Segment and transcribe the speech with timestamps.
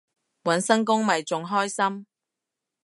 [0.41, 2.07] 搵新工咪仲開心